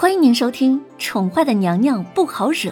[0.00, 2.70] 欢迎您收听《宠坏的娘娘不好惹》，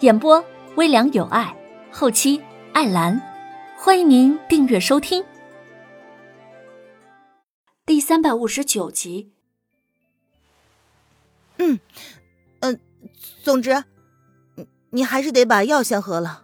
[0.00, 1.56] 演播微凉有爱，
[1.92, 2.42] 后期
[2.72, 3.22] 艾兰。
[3.78, 5.24] 欢迎您订阅收听
[7.84, 9.30] 第三百五十九集。
[11.58, 11.78] 嗯，
[12.58, 12.80] 嗯，
[13.44, 13.84] 总之，
[14.56, 16.42] 你你还是得把药先喝了。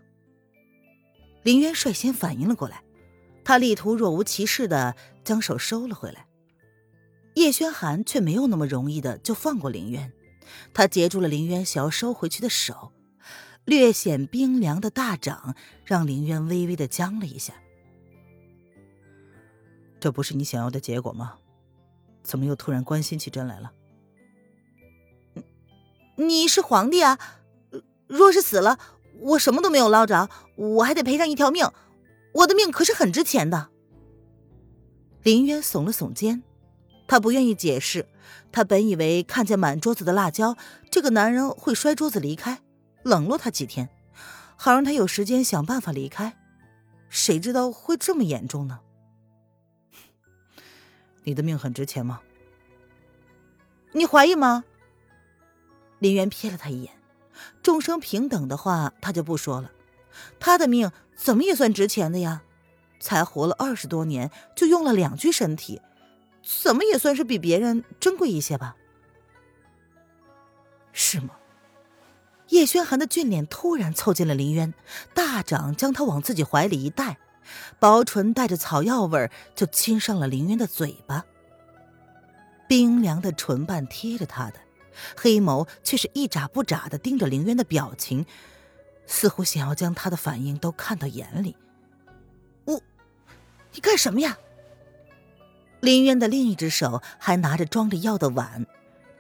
[1.42, 2.84] 林渊率先反应了过来，
[3.44, 4.94] 他力图若无其事的
[5.24, 6.28] 将手收了回来。
[7.34, 10.12] 叶轩寒却没有那么容易的就放过林渊，
[10.74, 12.92] 他截住了林渊想要收回去的手，
[13.64, 15.54] 略显冰凉的大掌
[15.84, 17.54] 让林渊微微的僵了一下。
[19.98, 21.34] 这不是你想要的结果吗？
[22.22, 23.72] 怎么又突然关心起朕来了？
[26.16, 27.18] 你是皇帝啊，
[28.06, 28.78] 若是死了，
[29.20, 31.66] 我什么都没有捞着，我还得赔上一条命，
[32.34, 33.70] 我的命可是很值钱的。
[35.22, 36.42] 林渊耸了耸肩。
[37.12, 38.08] 他不愿意解释，
[38.50, 40.56] 他本以为看见满桌子的辣椒，
[40.90, 42.62] 这个男人会摔桌子离开，
[43.02, 43.90] 冷落他几天，
[44.56, 46.34] 好让他有时间想办法离开。
[47.10, 48.80] 谁知道会这么严重呢？
[51.24, 52.22] 你的命很值钱吗？
[53.92, 54.64] 你怀疑吗？
[55.98, 56.94] 林渊瞥了他一眼，
[57.62, 59.70] 众生平等的话他就不说了，
[60.40, 62.40] 他的命怎么也算值钱的呀，
[62.98, 65.82] 才活了二十多年，就用了两具身体。
[66.42, 68.76] 怎么也算是比别人珍贵一些吧？
[70.92, 71.30] 是吗？
[72.48, 74.74] 叶轩寒的俊脸突然凑近了林渊，
[75.14, 77.16] 大掌将他往自己怀里一带，
[77.78, 81.24] 薄唇带着草药味儿就亲上了林渊的嘴巴。
[82.68, 84.60] 冰凉的唇瓣贴着他的，
[85.16, 88.26] 黑眸却是一眨不眨的盯着林渊的表情，
[89.06, 91.56] 似乎想要将他的反应都看到眼里。
[92.66, 92.78] 我，
[93.72, 94.36] 你干什么呀？
[95.82, 98.66] 林渊的另一只手还拿着装着药的碗，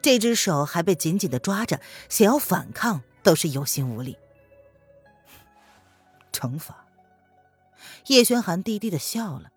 [0.00, 4.16] 这只手还被紧紧的抓着，想要反抗都是有心无力。
[6.32, 6.86] 惩罚。
[8.06, 9.50] 叶轩寒低低的笑了，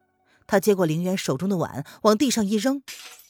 [0.48, 2.82] 他接过林渊手中的碗，往地上一扔，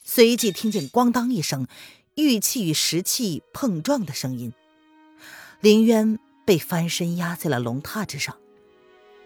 [0.02, 1.66] 随即听见“咣当”一声，
[2.14, 4.54] 玉器与石器碰撞的声音。
[5.60, 8.38] 林渊被翻身压在了龙榻之上，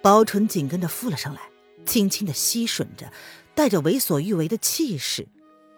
[0.02, 1.40] 薄唇紧跟着附了上来，
[1.86, 3.12] 轻轻的吸吮着。
[3.60, 5.28] 带着为所欲为的气势，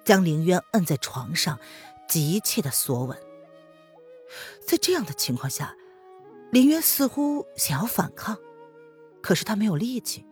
[0.05, 1.59] 将凌渊摁在床上，
[2.09, 3.19] 急切的索吻。
[4.65, 5.75] 在这样的情况下，
[6.53, 8.39] 凌渊似乎想要反抗，
[9.21, 10.25] 可是他没有力气，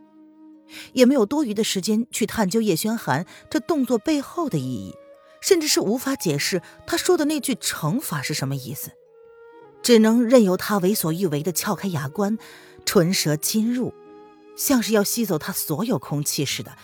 [0.93, 4.95] 也没有多余的时间去探究叶轩寒这动作背后的意义，
[5.41, 8.93] 甚至是无法解释他说的那句惩罚是什么意思，
[9.83, 12.39] 只能任由他为所欲为的撬开牙关，
[12.85, 13.93] 唇舌侵入，
[14.57, 16.77] 像是要吸走他所有空气似的。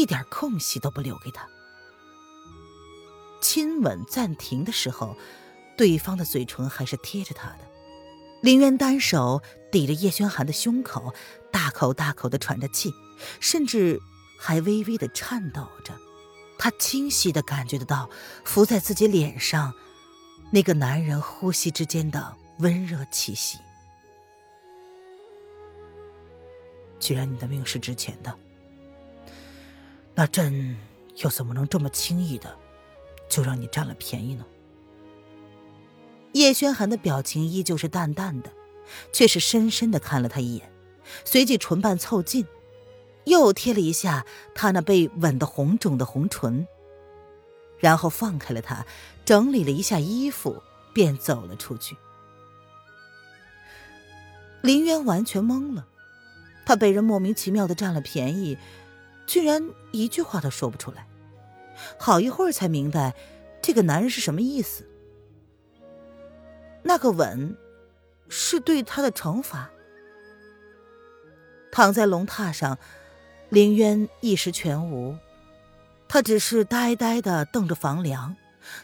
[0.00, 1.46] 一点空隙都不留给他。
[3.40, 5.16] 亲吻暂停的时候，
[5.76, 7.58] 对方的嘴唇还是贴着他的。
[8.42, 11.14] 林渊单手抵着叶轩寒的胸口，
[11.50, 12.92] 大口大口的喘着气，
[13.40, 14.00] 甚至
[14.38, 15.94] 还微微的颤抖着。
[16.58, 18.08] 他清晰的感觉得到，
[18.44, 19.74] 浮在自己脸上
[20.50, 23.58] 那个男人呼吸之间的温热气息。
[26.98, 28.38] 既然你的命是值钱的。
[30.20, 30.76] 那朕
[31.22, 32.54] 又怎么能这么轻易的
[33.26, 34.44] 就让你占了便宜呢？
[36.32, 38.52] 叶轩寒的表情依旧是淡淡的，
[39.14, 40.70] 却是深深的看了他一眼，
[41.24, 42.46] 随即唇瓣凑近，
[43.24, 46.66] 又贴了一下他那被吻得红肿的红唇，
[47.78, 48.84] 然后放开了他，
[49.24, 51.96] 整理了一下衣服，便走了出去。
[54.60, 55.86] 林渊完全懵了，
[56.66, 58.58] 他被人莫名其妙的占了便宜。
[59.30, 61.06] 居然一句话都说不出来，
[61.96, 63.14] 好一会儿才明白
[63.62, 64.84] 这个男人是什么意思。
[66.82, 67.56] 那个吻
[68.28, 69.70] 是对他的惩罚。
[71.70, 72.76] 躺在龙榻上，
[73.50, 75.16] 林渊一时全无，
[76.08, 78.34] 他只是呆呆的瞪着房梁，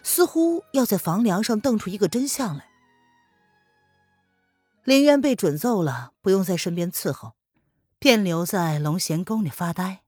[0.04, 2.68] 似乎要在房梁上瞪出一个真相来。
[4.84, 7.32] 林渊被准奏了，不用在身边伺候，
[7.98, 10.05] 便留在龙涎宫里发呆。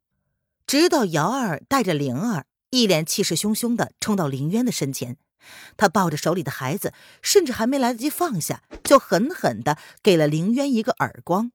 [0.68, 5.16] 直到瑶儿带着灵儿，一脸气势汹汹的冲到林渊的身前，
[5.78, 6.92] 他抱着手里的孩子，
[7.22, 11.52] 甚至还没来得及放下，就狠狠的给了林渊一个耳光。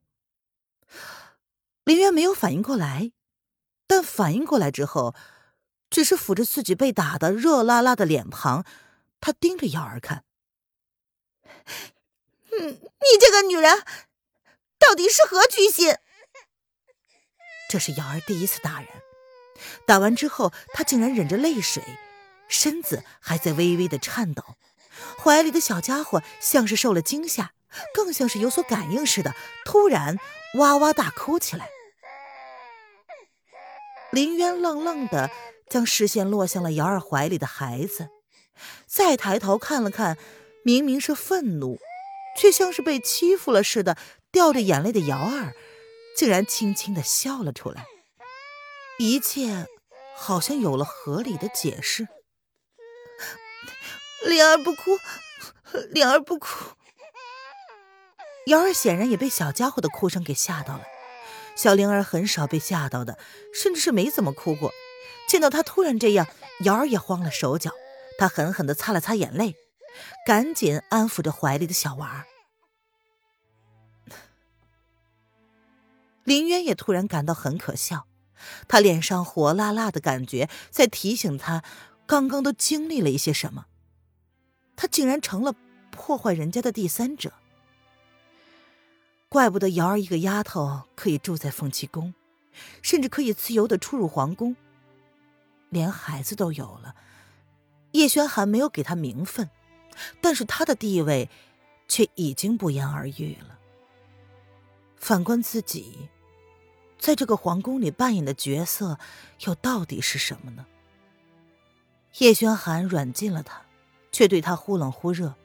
[1.84, 3.12] 林渊没有反应过来，
[3.86, 5.14] 但反应过来之后，
[5.92, 8.66] 只是抚着自己被打的热辣辣的脸庞，
[9.22, 10.24] 他盯着瑶儿看
[12.50, 13.84] ：“嗯，你这个女人，
[14.80, 15.98] 到底是何居心？”
[17.74, 18.88] 这是瑶儿第一次打人。
[19.88, 21.82] 打完之后，他竟然忍着泪水，
[22.48, 24.44] 身子还在微微的颤抖，
[25.18, 27.54] 怀里的小家伙像是受了惊吓，
[27.92, 29.34] 更像是有所感应似的，
[29.66, 30.20] 突然
[30.60, 31.68] 哇哇大哭起来。
[34.12, 35.32] 林渊愣愣的
[35.68, 38.10] 将视线落向了瑶儿怀里的孩子，
[38.86, 40.16] 再抬头看了看，
[40.64, 41.80] 明明是愤怒，
[42.38, 43.98] 却像是被欺负了似的，
[44.32, 45.56] 掉着眼泪的瑶儿，
[46.16, 47.86] 竟然轻轻的笑了出来。
[49.00, 49.68] 一切
[50.16, 52.08] 好像有了合理的解释。
[54.26, 54.98] 灵儿不哭，
[55.90, 56.76] 灵儿不哭。
[58.48, 60.84] 瑶儿显然也被小家伙的哭声给吓到了。
[61.56, 63.18] 小灵儿很少被吓到的，
[63.54, 64.72] 甚至是没怎么哭过。
[65.28, 66.28] 见到他突然这样，
[66.62, 67.72] 瑶儿也慌了手脚。
[68.18, 69.56] 她狠狠地擦了擦眼泪，
[70.26, 72.26] 赶紧安抚着怀里的小娃儿。
[76.24, 78.08] 林渊也突然感到很可笑，
[78.68, 81.64] 他脸上火辣辣的感觉在提醒他，
[82.06, 83.66] 刚刚都经历了一些什么。
[84.76, 85.54] 他竟然成了
[85.92, 87.34] 破坏人家的第三者。
[89.30, 92.14] 怪不得瑶儿一个丫头可以住在凤栖宫，
[92.82, 94.56] 甚至可以自由的出入皇宫，
[95.70, 96.96] 连孩子都有了。
[97.94, 99.50] 叶轩寒没有给她名分，
[100.22, 101.30] 但是她的地位
[101.88, 103.60] 却已经不言而喻了。
[104.98, 106.10] 反观自己，
[107.04, 108.98] 在这个皇宫里扮演的角色
[109.42, 110.66] 又到底是什么呢？
[112.20, 113.64] 叶轩寒软禁了他，
[114.14, 115.36] 却对他忽冷忽热，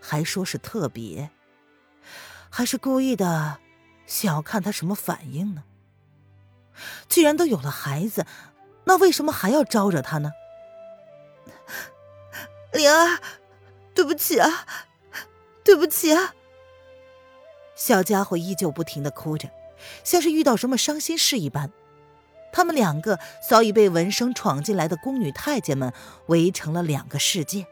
[0.00, 1.28] 还说是特别。
[2.48, 3.58] 还是故意的，
[4.06, 5.64] 想要看他什么反应呢？
[7.08, 8.24] 既然都有了孩子，
[8.84, 10.30] 那为什么还要招惹他呢？
[12.72, 13.18] 灵儿，
[13.96, 14.64] 对不起啊，
[15.64, 16.36] 对不起啊！
[17.74, 19.50] 小家伙依旧不停的哭着，
[20.02, 21.72] 像是遇到什么伤心事一般。
[22.52, 25.92] 他们两个早已被闻声闯进来的宫女太监们
[26.26, 27.66] 围成了两个世界。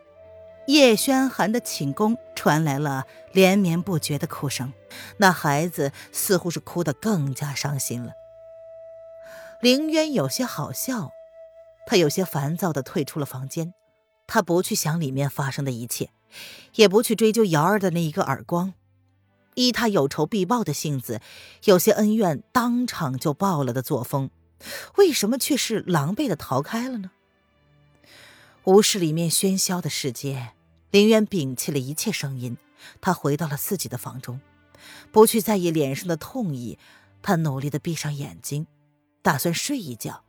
[0.66, 4.72] 叶轩寒的寝宫传来了连绵不绝的哭声，
[5.18, 8.12] 那孩子似乎是哭得更加伤心了。
[9.60, 11.12] 凌渊有些好笑，
[11.86, 13.74] 他有些烦躁地退出了房间。
[14.26, 16.10] 他不去想里面发生的一切，
[16.74, 18.74] 也不去追究瑶儿的那一个耳光。
[19.54, 21.20] 依他有仇必报的性子，
[21.64, 24.31] 有些恩怨当场就报了的作风，
[24.96, 27.10] 为什么却是狼狈的逃开了呢？
[28.64, 30.52] 无视里面喧嚣的世界，
[30.90, 32.56] 林渊摒弃了一切声音，
[33.00, 34.40] 他回到了自己的房中，
[35.10, 36.78] 不去在意脸上的痛意，
[37.22, 38.66] 他努力的闭上眼睛，
[39.20, 40.22] 打算睡一觉，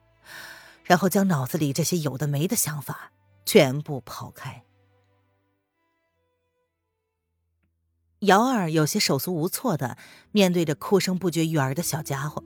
[0.83, 3.11] 然后将脑子里这些有的没的想法
[3.45, 4.63] 全部抛开。
[8.23, 9.97] 瑶儿有些手足无措的
[10.31, 12.43] 面对着哭声不绝于耳的小家伙，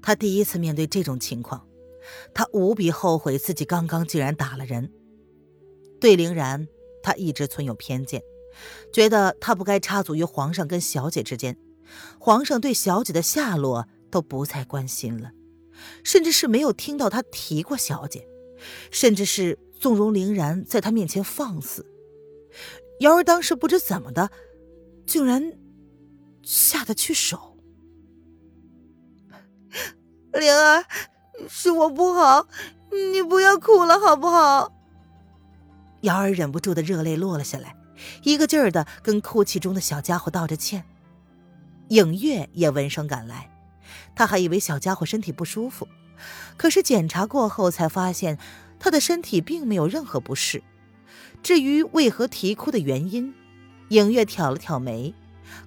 [0.00, 1.66] 他第一次面对这种情况，
[2.32, 4.92] 他无比后悔自己刚刚竟然打了人。
[6.00, 6.68] 对凌然，
[7.02, 8.22] 他一直存有偏见，
[8.92, 11.56] 觉得他不该插足于皇上跟小姐之间。
[12.20, 15.32] 皇上对小姐的下落都不再关心了，
[16.04, 18.28] 甚至是没有听到他提过小姐，
[18.92, 21.84] 甚至是纵容凌然在他面前放肆。
[23.00, 24.30] 瑶儿当时不知怎么的，
[25.08, 25.52] 竟然
[26.42, 27.56] 下得去手。
[30.34, 30.84] 灵儿，
[31.48, 32.46] 是我不好，
[33.12, 34.70] 你不要哭了好不好？
[36.02, 37.74] 瑶儿忍不住的热泪落了下来，
[38.22, 40.84] 一个劲儿的跟哭泣中的小家伙道着歉。
[41.88, 43.50] 影月也闻声赶来，
[44.14, 45.88] 他还以为小家伙身体不舒服，
[46.58, 48.38] 可是检查过后才发现
[48.78, 50.62] 他的身体并没有任何不适。
[51.42, 53.34] 至于为何啼哭的原因，
[53.88, 55.14] 影月挑了挑眉，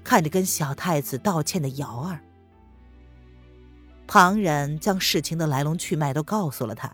[0.03, 2.19] 看着跟小太子道歉的瑶儿。
[4.07, 6.93] 旁人将事情的来龙去脉都告诉了他，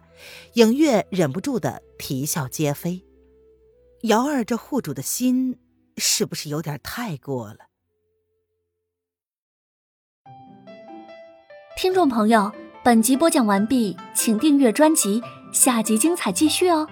[0.53, 3.03] 影月忍不住的啼笑皆非。
[4.03, 5.57] 瑶儿这护主的心
[5.97, 7.57] 是不是有点太过了？
[11.75, 12.51] 听众朋友，
[12.83, 16.87] 本集播讲完毕，请订阅专辑，下集精彩继续哦。